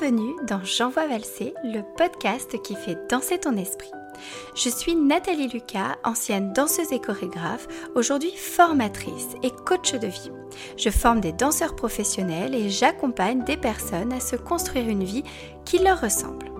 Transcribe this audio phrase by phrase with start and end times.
[0.00, 3.90] Bienvenue dans J'envoie valser, le podcast qui fait danser ton esprit.
[4.54, 10.30] Je suis Nathalie Lucas, ancienne danseuse et chorégraphe, aujourd'hui formatrice et coach de vie.
[10.78, 15.24] Je forme des danseurs professionnels et j'accompagne des personnes à se construire une vie
[15.64, 16.50] qui leur ressemble.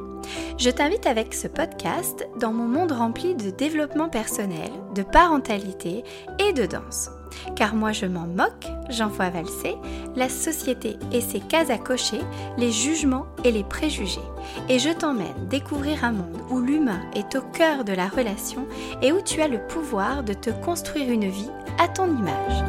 [0.58, 6.04] Je t'invite avec ce podcast dans mon monde rempli de développement personnel, de parentalité
[6.38, 7.08] et de danse.
[7.56, 9.76] Car moi je m'en moque, j'envoie valser,
[10.16, 12.20] la société et ses cases à cocher,
[12.58, 14.20] les jugements et les préjugés.
[14.68, 18.66] Et je t'emmène découvrir un monde où l'humain est au cœur de la relation
[19.00, 22.64] et où tu as le pouvoir de te construire une vie à ton image.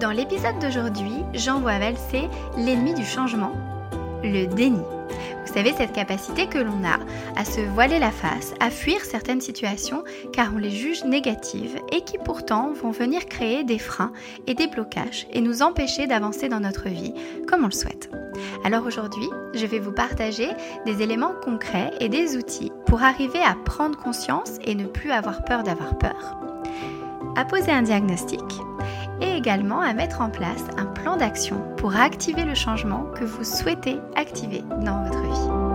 [0.00, 3.52] Dans l'épisode d'aujourd'hui, j'envoie valser l'ennemi du changement,
[4.22, 4.82] le déni.
[5.46, 6.98] Vous savez, cette capacité que l'on a
[7.36, 12.02] à se voiler la face, à fuir certaines situations car on les juge négatives et
[12.02, 14.12] qui pourtant vont venir créer des freins
[14.46, 17.14] et des blocages et nous empêcher d'avancer dans notre vie
[17.46, 18.10] comme on le souhaite.
[18.64, 20.48] Alors aujourd'hui, je vais vous partager
[20.86, 25.44] des éléments concrets et des outils pour arriver à prendre conscience et ne plus avoir
[25.44, 26.36] peur d'avoir peur,
[27.36, 28.40] à poser un diagnostic
[29.20, 33.44] et également à mettre en place un plan d'action pour activer le changement que vous
[33.44, 35.74] souhaitez activer dans votre vie.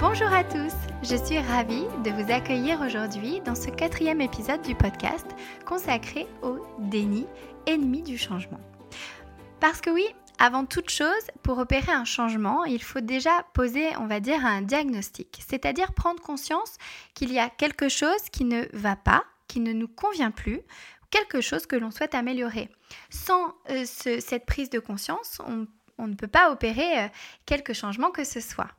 [0.00, 4.74] Bonjour à tous, je suis ravie de vous accueillir aujourd'hui dans ce quatrième épisode du
[4.74, 5.26] podcast
[5.64, 7.26] consacré au déni,
[7.66, 8.60] ennemi du changement.
[9.60, 10.06] Parce que oui,
[10.42, 14.60] avant toute chose, pour opérer un changement, il faut déjà poser, on va dire, un
[14.60, 16.78] diagnostic, c'est-à-dire prendre conscience
[17.14, 20.60] qu'il y a quelque chose qui ne va pas, qui ne nous convient plus,
[21.10, 22.70] quelque chose que l'on souhaite améliorer.
[23.08, 27.08] Sans euh, cette prise de conscience, on, ne peut pas opérer euh,
[27.46, 28.70] quelque changement que ce soit.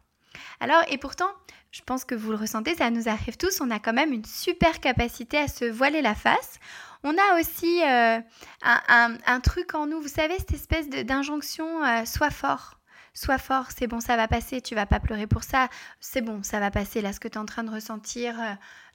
[0.59, 1.31] Alors, et pourtant,
[1.71, 4.25] je pense que vous le ressentez, ça nous arrive tous, on a quand même une
[4.25, 6.59] super capacité à se voiler la face.
[7.03, 8.19] On a aussi euh,
[8.61, 12.79] un, truc en nous, vous savez, cette espèce d'injonction, euh, sois fort.
[13.15, 15.69] Sois fort, c'est bon, ça va passer, tu vas pas pleurer pour ça,
[15.99, 18.33] c'est bon, ça va passer, là, ce que tu es en train de ressentir,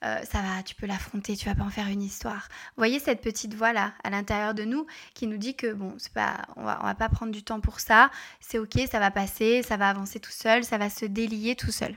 [0.03, 2.49] euh, ça va, tu peux l'affronter, tu vas pas en faire une histoire.
[2.71, 5.97] Vous voyez cette petite voix là, à l'intérieur de nous, qui nous dit que bon,
[6.15, 9.13] pas, on va, on va pas prendre du temps pour ça, c'est ok, ça va
[9.13, 11.95] passer, ça va avancer tout seul, ça va se délier tout seul.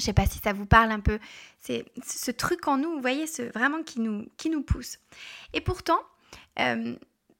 [0.00, 1.18] Je sais pas si ça vous parle un peu.
[1.60, 4.98] C'est ce truc en nous, vous voyez, ce, vraiment qui nous, qui nous pousse.
[5.52, 5.98] Et pourtant,
[6.58, 6.96] euh,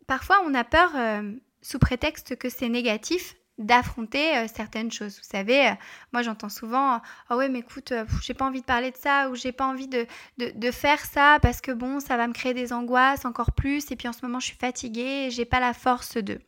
[0.06, 1.32] parfois on a peur, euh,
[1.62, 5.16] sous prétexte que c'est négatif, d'affronter euh, certaines choses.
[5.18, 5.74] Vous savez,
[6.12, 9.34] moi j'entends souvent Ah ouais, mais écoute, j'ai pas envie de parler de ça ou
[9.34, 10.06] j'ai pas envie de,
[10.38, 13.90] de, de, faire ça parce que bon, ça va me créer des angoisses encore plus
[13.90, 16.40] et puis en ce moment je suis fatiguée et j'ai pas la force de.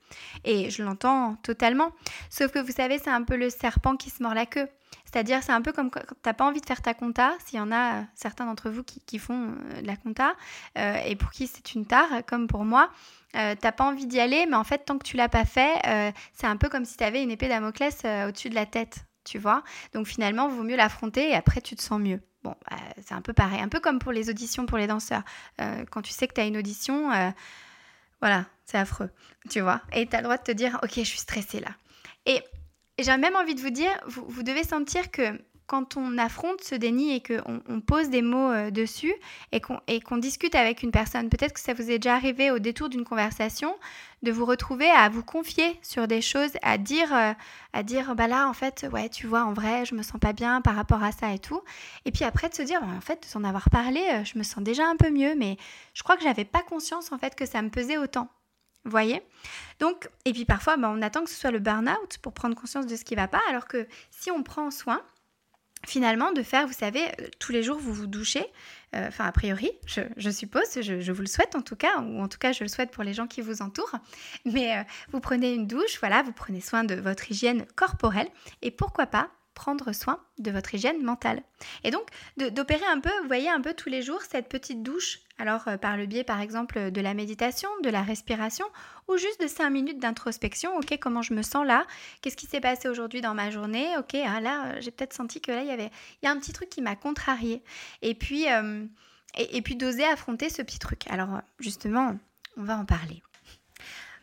[0.45, 1.93] Et je l'entends totalement.
[2.31, 4.69] Sauf que vous savez, c'est un peu le serpent qui se mord la queue.
[5.13, 7.59] C'est-à-dire, c'est un peu comme quand tu n'as pas envie de faire ta compta, s'il
[7.59, 10.35] y en a euh, certains d'entre vous qui, font euh, de la compta,
[10.79, 12.91] euh, et pour qui c'est une tare, comme pour moi,
[13.33, 16.47] t'as pas envie d'y aller, mais en fait, tant que tu l'as pas fait, c'est
[16.47, 19.63] un peu comme si tu avais une épée Damoclès au-dessus de la tête, tu vois.
[19.95, 22.21] Donc finalement, vaut mieux l'affronter et après, tu te sens mieux.
[22.45, 25.23] Bon, bah, c'est un peu pareil, un peu comme pour les auditions pour les danseurs.
[25.91, 27.11] quand tu sais que tu as une audition,
[28.21, 29.09] voilà, c'est affreux,
[29.49, 29.81] tu vois.
[29.95, 31.71] Et tu as le droit de te dire, ok, je suis stressée là.
[32.27, 32.43] Et
[32.99, 36.75] et j'ai même envie de vous dire, vous, devez sentir que quand on affronte ce
[36.75, 39.15] déni et qu'on on pose des mots euh, dessus
[39.53, 42.91] et qu'on discute avec une personne, peut-être que ça vous est déjà arrivé au détour
[42.91, 43.75] d'une conversation
[44.23, 47.33] de vous retrouver à vous confier sur des choses, à dire, euh,
[47.73, 50.35] à dire bah là en fait, ouais, tu vois, en vrai, je me sens pas
[50.35, 51.63] bien par rapport à ça et tout.
[52.05, 54.37] Et puis après de se dire, bah, en fait, de s'en avoir parlé, euh, je
[54.37, 55.57] me sens déjà un peu mieux, mais
[55.95, 58.29] je crois que j'avais pas conscience en fait que ça me pesait autant.
[58.85, 59.23] Voyez.
[59.79, 62.87] Donc, et puis parfois, bah, on attend que ce soit le burn-out pour prendre conscience
[62.87, 65.03] de ce qui ne va pas, alors que si on prend soin,
[65.87, 68.45] finalement, de faire, vous savez, euh, tous les jours, vous vous douchez,
[68.95, 72.29] euh, enfin, a priori, je, suppose, je, vous le souhaite en tout cas, ou en
[72.29, 73.97] tout cas, je le souhaite pour les gens qui vous entourent,
[74.45, 78.29] mais euh, vous prenez une douche, voilà, vous prenez soin de votre hygiène corporelle,
[78.63, 81.43] et pourquoi pas prendre soin de votre hygiène mentale.
[81.85, 85.21] Et donc d'opérer un peu, vous voyez, un peu tous les jours cette petite douche,
[85.39, 88.67] alors euh, par le biais par exemple de la méditation, de la respiration,
[89.09, 91.87] ou juste de 5 minutes d'introspection, ok, comment je me sens là,
[92.21, 95.41] qu'est-ce qui s'est passé aujourd'hui dans ma journée, ok, ah, là euh, j'ai peut-être senti
[95.41, 95.91] que là il y avait,
[96.23, 97.63] il y a un petit truc qui m'a contrarié.
[98.01, 98.85] Et puis, euh,
[99.39, 101.05] et puis d'oser affronter ce petit truc.
[101.09, 102.17] Alors justement,
[102.57, 103.23] on va en parler.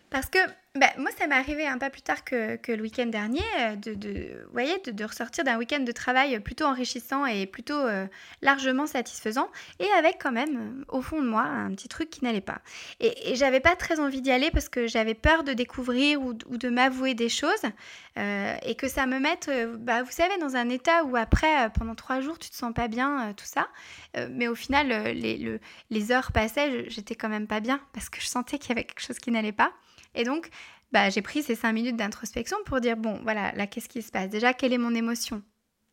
[0.09, 0.39] Parce que
[0.75, 3.75] bah, moi, ça m'est arrivé un pas plus tard que, que le week-end dernier, euh,
[3.75, 8.05] de, de, voyez, de, ressortir d'un week-end de travail plutôt enrichissant et plutôt euh,
[8.43, 9.49] largement satisfaisant,
[9.79, 12.59] et avec quand même, euh, au fond de moi, un petit truc qui n'allait pas.
[12.99, 16.37] Et, et j'avais pas très envie d'y aller parce que j'avais peur de découvrir ou,
[16.45, 17.63] ou de m'avouer des choses,
[18.65, 22.19] et que ça me mette, bah, vous savez, dans un état où après, pendant trois
[22.19, 23.69] jours, tu te sens pas bien, tout ça.
[24.31, 28.19] mais au final, les, le, les heures passaient, j'étais quand même pas bien parce que
[28.19, 29.71] je sentais qu'il y avait quelque chose qui n'allait pas.
[30.19, 30.49] Et donc,
[30.91, 34.11] bah, j'ai pris ces cinq minutes d'introspection pour dire, bon, voilà, là, qu'est-ce qui se
[34.11, 34.29] passe?
[34.29, 35.41] Déjà, quelle est mon émotion?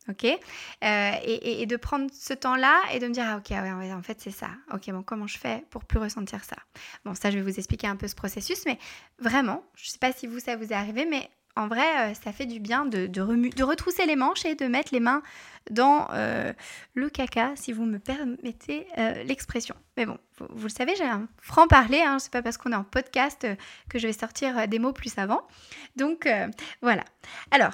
[0.08, 0.24] Ok?
[0.24, 4.20] Euh, et, de prendre ce temps-là et de me dire, ah ok, ouais, en fait
[4.20, 4.50] c'est ça.
[4.72, 6.56] Ok, bon, comment je fais pour plus ressentir ça?
[7.04, 8.78] Bon, ça, je vais vous expliquer un peu ce processus, mais
[9.18, 12.14] vraiment, je ne sais pas si vous, ça vous est arrivé, mais en vrai, euh,
[12.14, 15.22] ça fait du bien de, de, retrousser les manches et de mettre les mains
[15.70, 16.52] dans euh,
[16.94, 19.74] le caca, si vous me permettez euh, l'expression.
[19.96, 20.18] Mais bon,
[20.50, 23.46] vous, le savez, j'ai un franc-parler, hein, c'est pas parce qu'on est en podcast
[23.88, 25.46] que je vais sortir des mots plus savants.
[25.96, 26.28] Donc
[26.82, 27.04] voilà.
[27.50, 27.72] Alors,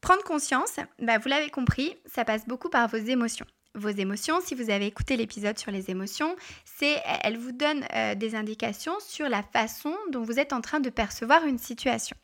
[0.00, 4.40] prendre conscience, bah, vous l'avez compris, ça passe beaucoup par vos émotions vos émotions.
[4.40, 6.34] Si vous avez écouté l'épisode sur les émotions,
[6.64, 10.80] c'est elle vous donne euh, des indications sur la façon dont vous êtes en train
[10.80, 12.16] de percevoir une situation.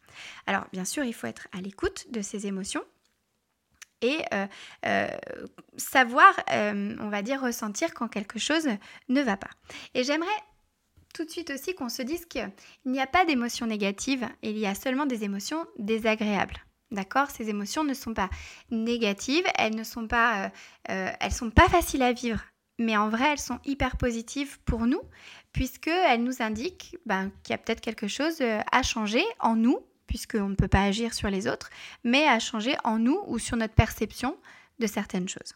[0.46, 2.84] Alors bien sûr, il faut être à l'écoute de ces émotions
[4.02, 4.46] et euh,
[4.84, 5.08] euh,
[5.76, 8.68] savoir, on va dire, ressentir quand quelque chose
[9.08, 9.50] ne va pas.
[9.94, 10.28] Et j'aimerais
[11.16, 12.50] tout de suite aussi qu'on se dise qu'il
[12.84, 16.62] n'y a pas d'émotions négatives, il y a seulement des émotions désagréables.
[16.90, 17.30] D'accord?
[17.30, 18.28] Ces émotions ne sont pas
[18.70, 20.48] négatives, elles ne sont pas, euh,
[20.90, 22.44] euh, elles sont pas faciles à vivre,
[22.78, 25.00] mais en vrai, elles sont hyper positives pour nous,
[25.52, 29.78] puisqu'elles nous indiquent ben, qu'il y a peut-être quelque chose euh, à changer en nous,
[30.06, 31.70] puisqu'on ne peut pas agir sur les autres,
[32.04, 34.36] mais à changer en nous ou sur notre perception
[34.78, 35.54] de certaines choses.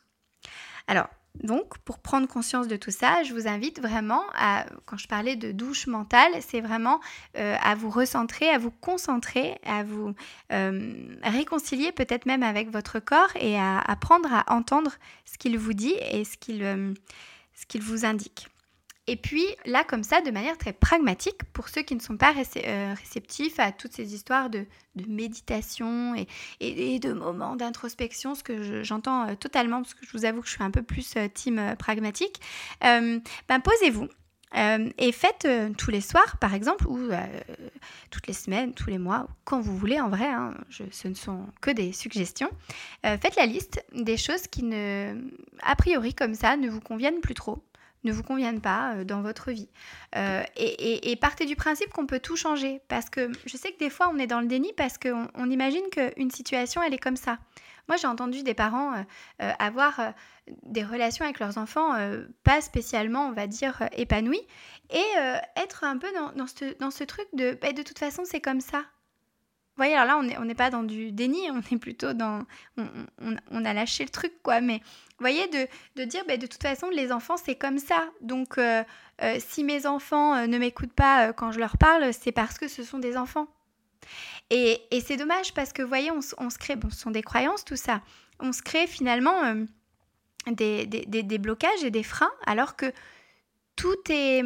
[0.87, 1.09] Alors,
[1.43, 5.37] donc, pour prendre conscience de tout ça, je vous invite vraiment à, quand je parlais
[5.37, 7.01] de douche mentale, c'est vraiment
[7.37, 10.13] euh, à vous recentrer, à vous concentrer, à vous
[10.53, 14.93] euh, réconcilier peut-être même avec votre corps et à apprendre à entendre
[15.25, 16.93] ce qu'il vous dit et ce qu'il euh,
[17.81, 18.49] vous indique.
[19.07, 22.33] Et puis là, comme ça, de manière très pragmatique, pour ceux qui ne sont pas
[22.57, 24.67] euh, réceptifs à toutes ces histoires de,
[25.09, 26.15] méditation
[26.61, 30.47] et, de moments d'introspection, ce que j'entends euh, totalement, parce que je vous avoue que
[30.47, 32.41] je suis un peu plus euh, team pragmatique,
[32.83, 34.09] ben posez-vous.
[34.55, 35.49] et faites
[35.79, 37.11] tous les soirs, par exemple, ou
[38.11, 41.47] toutes les semaines, tous les mois, quand vous voulez, en vrai, hein, ce ne sont
[41.61, 42.51] que des suggestions.
[43.03, 44.65] faites la liste des choses qui,
[45.63, 47.63] a priori, comme ça, ne vous conviennent plus trop
[48.05, 49.69] ne vous conviennent pas euh, dans votre vie.
[50.17, 52.81] Euh, et, partez du principe qu'on peut tout changer.
[52.89, 55.51] Parce que je sais que des fois, on est dans le déni parce qu'on on
[55.51, 57.39] imagine qu'une situation, elle est comme ça.
[57.89, 58.95] Moi, j'ai entendu des parents
[59.43, 60.15] euh, avoir
[60.63, 61.93] des relations avec leurs enfants
[62.45, 64.47] pas spécialement, on va dire, épanouies.
[64.91, 65.05] Et
[65.57, 68.61] être un peu dans, ce, dans ce, truc de bah, de toute façon, c'est comme
[68.61, 68.85] ça
[69.81, 72.43] voyez, alors là, on n'est pas dans du déni, on est plutôt dans...
[72.77, 74.61] On, a lâché le truc, quoi.
[74.61, 75.47] Mais vous voyez,
[75.97, 78.09] de, dire, bah, de toute façon, les enfants, c'est comme ça.
[78.21, 78.83] Donc, euh,
[79.23, 82.69] euh, si mes enfants euh, ne m'écoutent pas quand je leur parle, c'est parce que
[82.69, 83.47] ce sont des enfants.
[84.51, 86.77] Et, c'est dommage parce que, vous voyez, on, se crée...
[86.77, 88.03] Bon, ce sont des croyances, tout ça.
[88.39, 89.55] On se crée finalement
[90.47, 92.93] des blocages et des freins, alors que
[93.77, 94.43] tout est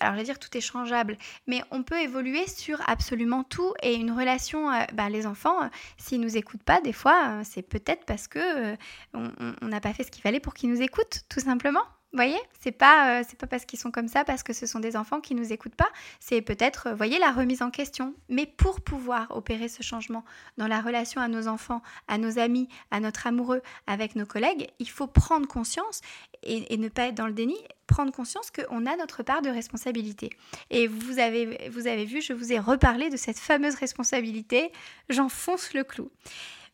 [0.00, 1.16] alors je vais dire tout est changeable,
[1.46, 5.68] mais on peut évoluer sur absolument tout et une relation, euh, bah, les enfants, euh,
[5.96, 8.76] s'ils nous écoutent pas, des fois, euh, c'est peut-être parce que
[9.14, 11.82] on n'a pas fait ce qu'il fallait pour qu'ils nous écoutent, tout simplement
[12.12, 14.80] voyez, c'est pas, euh, c'est pas parce qu'ils sont comme ça, parce que ce sont
[14.80, 15.88] des enfants qui nous écoutent pas.
[16.20, 18.14] C'est peut-être, euh, voyez, la remise en question.
[18.28, 20.24] Mais pour pouvoir opérer ce changement
[20.58, 24.68] dans la relation à nos enfants, à nos amis, à notre amoureux, avec nos collègues,
[24.78, 26.00] il faut prendre conscience
[26.42, 30.30] et, ne pas être dans le déni, prendre conscience qu'on a notre part de responsabilité.
[30.70, 34.72] Et vous avez, vous avez vu, je vous ai reparlé de cette fameuse responsabilité.
[35.08, 36.10] J'enfonce le clou.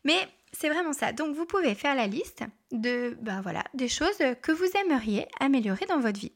[0.03, 1.11] Mais c'est vraiment ça.
[1.11, 5.85] Donc vous pouvez faire la liste de ben voilà, des choses que vous aimeriez améliorer
[5.85, 6.33] dans votre vie.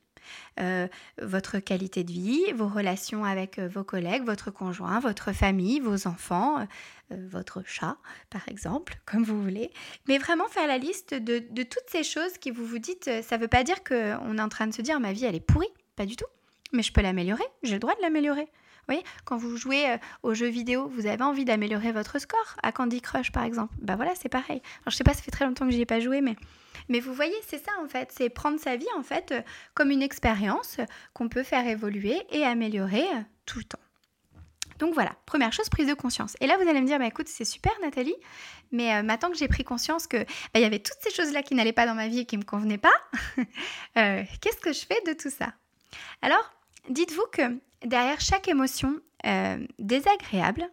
[0.60, 0.88] Euh,
[1.22, 6.08] votre qualité de vie, vos relations avec euh, vos collègues, votre conjoint, votre famille, vos
[6.08, 7.98] enfants, euh, votre chat,
[8.30, 9.72] par exemple, comme vous voulez.
[10.08, 13.38] Mais vraiment faire la liste de, de toutes ces choses qui vous vous dites, ça
[13.38, 15.46] ne veut pas dire qu'on est en train de se dire ma vie elle est
[15.46, 16.28] pourrie, pas du tout.
[16.72, 18.48] Mais je peux l'améliorer, j'ai le droit de l'améliorer.
[18.84, 22.58] Vous voyez, quand vous jouez euh, aux jeux vidéo, vous avez envie d'améliorer votre score,
[22.64, 23.74] à Candy Crush par exemple.
[23.82, 24.62] Bah voilà, c'est pareil.
[24.82, 26.20] Alors je sais pas, ça fait très longtemps que j'y ai pas joué,
[26.90, 29.42] mais vous voyez, c'est ça en fait, c'est prendre sa vie en fait euh,
[29.74, 30.82] comme une expérience
[31.14, 33.80] qu'on peut faire évoluer et améliorer euh, tout le temps.
[34.80, 36.36] Donc voilà, première chose, prise de conscience.
[36.42, 38.16] Et là, vous allez me dire, bah, écoute, c'est super Nathalie,
[38.72, 41.56] mais maintenant que j'ai pris conscience que bah, il y avait toutes ces choses-là qui
[41.56, 42.92] n'allaient pas dans ma vie et qui ne me convenaient pas,
[43.96, 45.54] qu'est-ce que je fais de tout ça?
[46.22, 46.52] Alors,
[46.90, 47.44] dites-vous que
[47.86, 50.70] derrière chaque émotion euh, désagréable,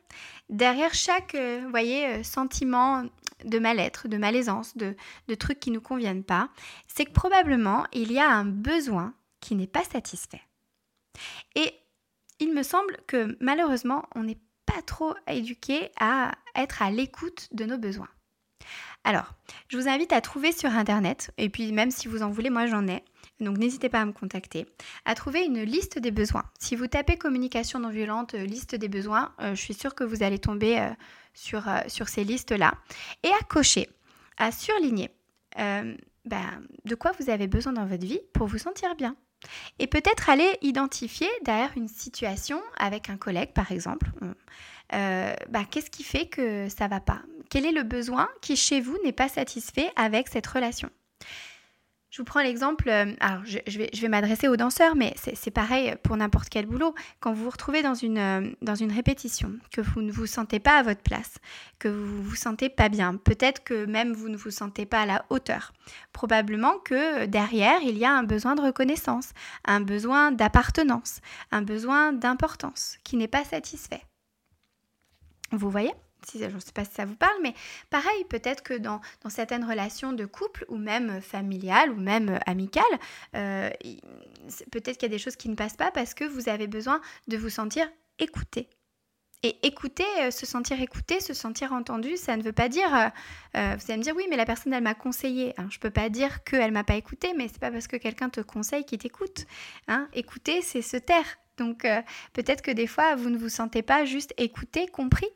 [0.48, 3.04] derrière chaque, euh, voyez, sentiment
[3.44, 4.96] de mal-être, de malaisance, de,
[5.28, 6.50] de trucs qui ne nous conviennent pas,
[6.86, 10.42] c'est que probablement il y a un besoin qui n'est pas satisfait.
[11.54, 11.72] Et
[12.38, 17.64] il me semble que malheureusement, on n'est pas trop éduqué à être à l'écoute de
[17.64, 18.08] nos besoins.
[19.04, 19.34] Alors,
[19.68, 22.66] je vous invite à trouver sur Internet, et puis même si vous en voulez, moi
[22.66, 23.02] j'en ai,
[23.40, 24.66] donc n'hésitez pas à me contacter,
[25.04, 26.44] à trouver une liste des besoins.
[26.58, 30.04] Si vous tapez communication non violente, euh, liste des besoins, euh, je suis sûre que
[30.04, 30.90] vous allez tomber euh,
[31.34, 32.74] sur, sur ces listes-là,
[33.22, 33.88] et à cocher,
[34.36, 35.10] à surligner
[35.56, 39.16] ben, de quoi vous avez besoin dans votre vie pour vous sentir bien.
[39.78, 44.10] Et peut-être aller identifier derrière une situation avec un collègue, par exemple.
[44.90, 47.22] Ben, qu'est-ce qui fait que ça va pas?
[47.48, 50.90] Quel est le besoin qui chez vous n'est pas satisfait avec cette relation?
[52.10, 55.94] Je vous prends l'exemple, euh, alors je, vais, vais m'adresser aux danseurs, mais c'est pareil
[56.02, 56.92] pour n'importe quel boulot.
[57.20, 60.58] Quand vous vous retrouvez dans une, euh, dans une répétition, que vous ne vous sentez
[60.58, 61.36] pas à votre place,
[61.78, 65.06] que vous vous sentez pas bien, peut-être que même vous ne vous sentez pas à
[65.06, 65.72] la hauteur,
[66.12, 69.30] probablement que derrière, il y a un besoin de reconnaissance,
[69.64, 71.20] un besoin d'appartenance,
[71.52, 74.02] un besoin d'importance qui n'est pas satisfait.
[75.52, 75.92] Vous voyez?
[76.32, 77.54] Je ne sais pas si ça vous parle, mais
[77.90, 82.84] pareil, peut-être que dans, certaines relations de couple ou même familiales ou même amicales,
[83.36, 83.70] euh,
[84.70, 87.00] peut-être qu'il y a des choses qui ne passent pas parce que vous avez besoin
[87.28, 88.68] de vous sentir écouté.
[89.42, 92.94] Et écouter, euh, se sentir écouté, se sentir entendu, ça ne veut pas dire,
[93.56, 95.54] euh, vous allez me dire oui, mais la personne elle m'a conseillé.
[95.56, 98.28] je ne peux pas dire qu'elle m'a pas écouté, mais c'est pas parce que quelqu'un
[98.28, 99.46] te conseille qu'il t'écoute.
[99.88, 100.08] Hein.
[100.12, 101.38] Écouter, c'est se taire.
[101.56, 101.86] Donc
[102.32, 105.28] peut-être que des fois vous ne vous sentez pas juste écouté, compris.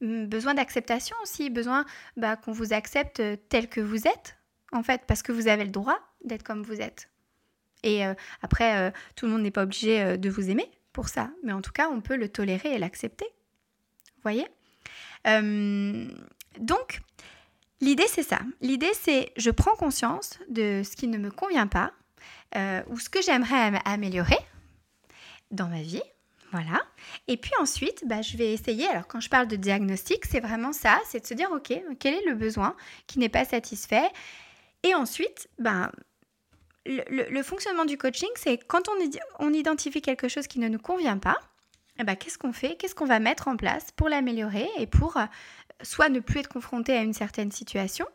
[0.00, 1.84] Besoin d'acceptation aussi, besoin
[2.16, 4.38] bah, qu'on vous accepte euh, tel que vous êtes,
[4.72, 7.10] en fait, parce que vous avez le droit d'être comme vous êtes.
[7.82, 11.30] Et euh, après, euh, tout le monde n'est pas obligé de vous aimer pour ça,
[11.42, 13.26] mais en tout cas, on peut le tolérer et l'accepter.
[14.16, 14.46] Vous voyez?
[16.58, 17.00] Donc,
[17.80, 18.40] l'idée, c'est ça.
[18.62, 21.92] L'idée, c'est je prends conscience de ce qui ne me convient pas
[22.88, 24.38] ou ce que j'aimerais améliorer
[25.50, 26.02] dans ma vie,
[26.52, 26.82] voilà.
[27.28, 30.72] Et puis ensuite, bah, je vais essayer, alors quand je parle de diagnostic, c'est vraiment
[30.72, 32.76] ça, c'est de se dire, OK, quel est le besoin
[33.06, 34.08] qui n'est pas satisfait?
[34.82, 35.92] Et ensuite, bah,
[36.86, 38.88] le, fonctionnement du coaching, c'est quand
[39.38, 41.38] on, identifie quelque chose qui ne nous convient pas,
[41.98, 42.76] eh bah, qu'est-ce qu'on fait?
[42.76, 45.24] Qu'est-ce qu'on va mettre en place pour l'améliorer et pour euh,
[45.82, 48.06] soit ne plus être confronté à une certaine situation,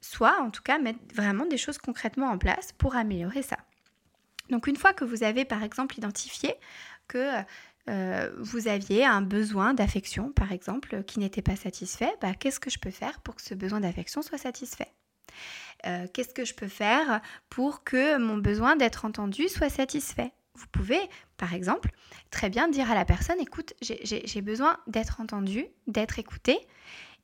[0.00, 3.56] soit en tout cas mettre vraiment des choses concrètement en place pour améliorer ça.
[4.50, 6.54] Donc une fois que vous avez par exemple identifié
[7.06, 7.30] que
[7.88, 12.70] euh, vous aviez un besoin d'affection, par exemple, qui n'était pas satisfait, bah, qu'est-ce que
[12.70, 14.92] je peux faire pour que ce besoin d'affection soit satisfait?
[15.86, 20.32] Euh, Qu'est-ce que je peux faire pour que mon besoin d'être entendu soit satisfait?
[20.54, 21.00] Vous pouvez,
[21.36, 21.90] par exemple,
[22.30, 26.58] très bien dire à la personne, écoute, j'ai besoin d'être entendu, d'être écouté.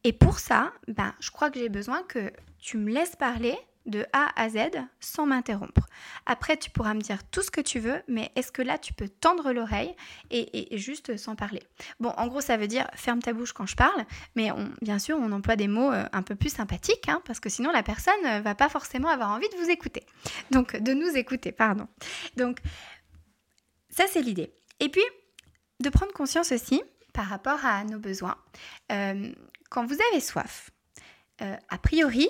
[0.05, 4.07] Et pour ça, bah, je crois que j'ai besoin que tu me laisses parler de
[4.13, 4.59] A à Z
[5.01, 5.87] sans m'interrompre.
[6.27, 8.93] Après, tu pourras me dire tout ce que tu veux, mais est-ce que là, tu
[8.93, 9.95] peux tendre l'oreille
[10.31, 11.63] et, juste sans parler?
[12.01, 14.05] Bon, en gros, ça veut dire ferme ta bouche quand je parle,
[14.37, 14.51] mais
[14.83, 17.71] bien sûr, on emploie des mots euh, un peu plus sympathiques, hein, parce que sinon,
[17.73, 20.05] la personne ne va pas forcément avoir envie de vous écouter.
[20.51, 21.87] Donc, de nous écouter, pardon.
[22.37, 22.59] Donc,
[23.91, 24.55] ça, c'est l'idée.
[24.81, 25.05] Et puis,
[25.81, 28.37] de prendre conscience aussi par rapport à nos besoins.
[28.93, 29.33] Euh,
[29.71, 30.71] quand vous avez soif,
[31.43, 32.29] euh, a priori,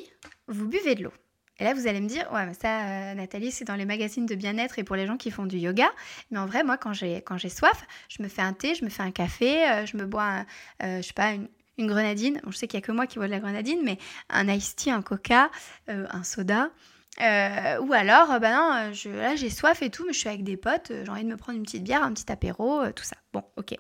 [0.49, 1.13] vous buvez de l'eau.
[1.61, 4.27] Et là, vous allez me dire, ouais, mais ça, euh, Nathalie, c'est dans les magazines
[4.27, 5.89] de bien-être et pour les gens qui font du yoga.
[6.31, 8.85] Mais en vrai, moi, quand j'ai, quand j'ai soif, je me fais un thé, je
[8.85, 10.47] me fais un café, euh, je me bois, un,
[10.83, 12.41] euh, je sais pas, une, grenadine.
[12.47, 13.99] je sais qu'il n'y a que moi qui bois de la grenadine, mais
[14.31, 15.51] un iced tea, un coca,
[15.89, 16.71] un soda.
[17.19, 20.93] ou alors, bah non, là j'ai soif et tout, mais je suis avec des potes,
[21.05, 23.17] j'ai envie de me prendre une petite bière, un petit apéro, tout ça.
[23.33, 23.75] Bon, ok.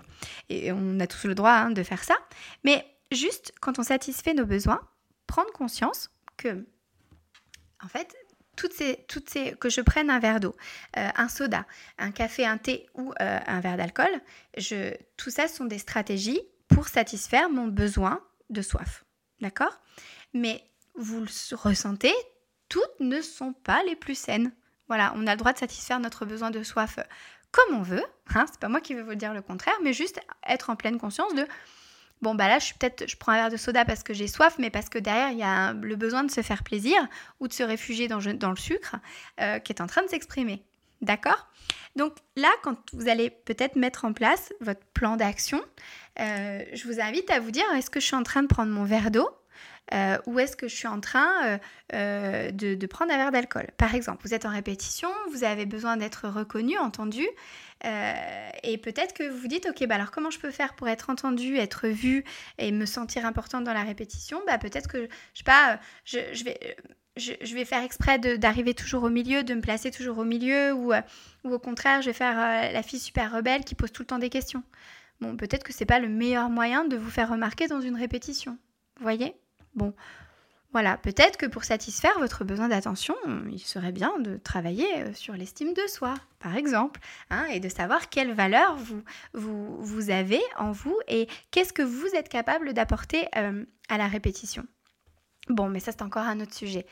[0.48, 2.16] Et on a tous le droit hein, de faire ça.
[2.64, 4.80] Mais juste, quand on satisfait nos besoins,
[5.28, 6.66] prendre conscience que
[7.84, 8.16] en fait,
[8.56, 10.54] toutes ces, toutes ces, que je prenne un verre d'eau,
[10.96, 11.66] euh, un soda,
[11.98, 14.20] un café, un thé ou euh, un verre d'alcool,
[14.56, 19.04] je, tout ça sont des stratégies pour satisfaire mon besoin de soif.
[19.40, 19.80] D'accord?
[20.32, 20.64] Mais
[20.94, 22.14] vous le ressentez,
[22.68, 24.52] toutes ne sont pas les plus saines.
[24.88, 26.98] Voilà, on a le droit de satisfaire notre besoin de soif
[27.50, 28.04] comme on veut.
[28.34, 30.98] Hein, c'est pas moi qui vais vous dire le contraire, mais juste être en pleine
[30.98, 31.46] conscience de
[32.24, 34.26] bon bah là je suis peut-être je prends un verre de soda parce que j'ai
[34.26, 36.96] soif mais parce que derrière il y a le besoin de se faire plaisir
[37.38, 38.96] ou de se réfugier dans, le sucre
[39.40, 40.64] euh, qui est en train de s'exprimer.
[41.02, 41.46] D'accord?
[41.96, 45.60] Donc là quand vous allez peut-être mettre en place votre plan d'action
[46.18, 48.72] euh, je vous invite à vous dire est-ce que je suis en train de prendre
[48.72, 49.28] mon verre d'eau?
[49.92, 51.58] Euh, ou est-ce que je suis en train
[51.92, 53.66] euh, de, prendre un verre d'alcool?
[53.76, 57.26] Par exemple, vous êtes en répétition, vous avez besoin d'être reconnu, entendu,
[58.62, 61.10] et peut-être que vous vous dites, ok, bah alors comment je peux faire pour être
[61.10, 62.24] entendu, être vu
[62.56, 64.40] et me sentir importante dans la répétition?
[64.46, 66.76] Bah peut-être que, je sais pas, je, vais...
[67.16, 70.92] Je, vais faire exprès d'arriver toujours au milieu, de me placer toujours au milieu, ou,
[71.44, 74.18] ou au contraire, je vais faire la fille super rebelle qui pose tout le temps
[74.18, 74.64] des questions.
[75.20, 78.58] Bon, peut-être que c'est pas le meilleur moyen de vous faire remarquer dans une répétition.
[78.96, 79.34] Vous voyez?
[79.74, 79.94] Bon,
[80.74, 83.14] voilà, peut-être que pour satisfaire votre besoin d'attention,
[83.48, 86.98] il serait bien de travailler euh, sur l'estime de soi, par exemple,
[87.30, 88.76] hein, et de savoir quelle valeur
[89.34, 94.66] vous, avez en vous et qu'est-ce que vous êtes capable d'apporter euh, à la répétition.
[95.48, 96.86] Bon, mais ça c'est encore un autre sujet.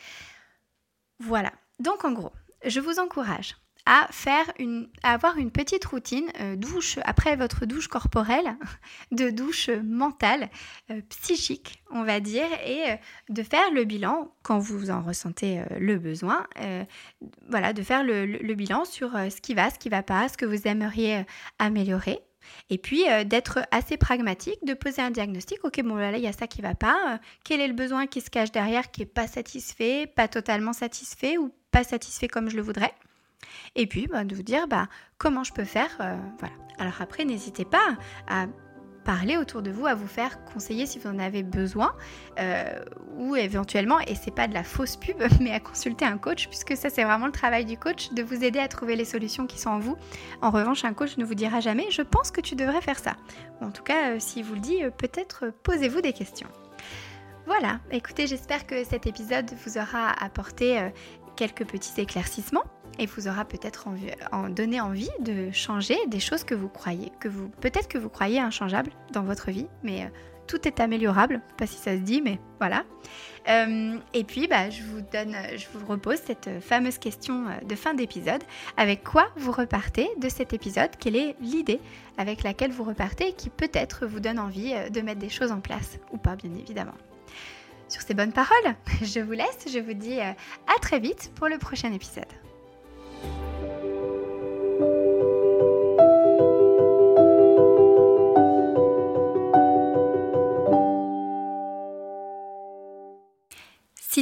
[1.18, 2.32] Voilà, donc en gros,
[2.64, 7.88] je vous encourage à faire une, avoir une petite routine euh, douche après votre douche
[7.88, 8.56] corporelle,
[9.10, 10.48] de douche mentale,
[10.90, 12.96] euh, psychique, on va dire, et euh,
[13.28, 16.46] de faire le bilan quand vous en ressentez le besoin.
[17.48, 20.46] voilà, de faire le, bilan sur ce qui va, ce qui va pas, ce que
[20.46, 21.24] vous aimeriez
[21.58, 22.20] améliorer.
[22.70, 25.64] Et puis d'être assez pragmatique, de poser un diagnostic.
[25.64, 27.20] Ok, bon là, il y a ça qui va pas.
[27.44, 31.38] quel est le besoin qui se cache derrière, qui est pas satisfait, pas totalement satisfait
[31.38, 32.94] ou pas satisfait comme je le voudrais?
[33.76, 35.90] Et puis bah, de vous dire bah, comment je peux faire.
[36.00, 36.16] Euh.
[36.78, 37.96] Alors après, n'hésitez pas
[38.28, 38.46] à
[39.04, 41.94] parler autour de vous, à vous faire conseiller si vous en avez besoin,
[42.38, 42.64] euh,
[43.16, 46.76] ou éventuellement, et c'est pas de la fausse pub, mais à consulter un coach, puisque
[46.76, 49.58] ça c'est vraiment le travail du coach, de vous aider à trouver les solutions qui
[49.58, 49.96] sont en vous.
[50.40, 53.16] En revanche, un coach ne vous dira jamais, je pense que tu devrais faire ça.
[53.60, 56.48] en tout cas, euh, s'il vous le dit, peut-être posez-vous des questions.
[57.46, 60.80] Voilà, écoutez, j'espère que cet épisode vous aura apporté
[61.36, 62.64] quelques petits éclaircissements
[62.98, 63.88] et vous aura peut-être
[64.50, 68.40] donné envie de changer des choses que vous croyez, que vous peut-être que vous croyez
[68.40, 70.08] inchangeables dans votre vie, mais euh,
[70.46, 72.84] tout est améliorable, pas si ça se dit, mais voilà.
[73.48, 77.74] Euh, et puis, bah, je vous donne, je vous repose cette fameuse question euh, de
[77.74, 78.42] fin d'épisode.
[78.76, 80.90] Avec quoi vous repartez de cet épisode?
[80.98, 81.80] Quelle est l'idée
[82.18, 85.60] avec laquelle vous repartez et qui peut-être vous donne envie de mettre des choses en
[85.60, 86.94] place ou pas, bien évidemment.
[87.92, 89.66] Sur ces bonnes paroles, je vous laisse.
[89.70, 90.34] Je vous dis à
[90.80, 92.24] très vite pour le prochain épisode.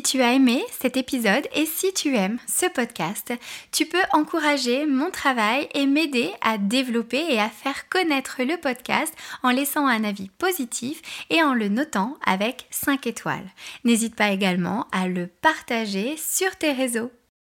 [0.01, 3.35] Si tu as aimé cet épisode et si tu aimes ce podcast,
[3.71, 9.13] tu peux encourager mon travail et m'aider à développer et à faire connaître le podcast
[9.43, 13.51] en laissant un avis positif et en le notant avec 5 étoiles.
[13.85, 17.11] N'hésite pas également à le partager sur tes réseaux